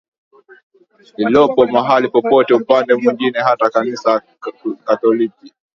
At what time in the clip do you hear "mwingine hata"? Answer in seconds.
2.95-3.69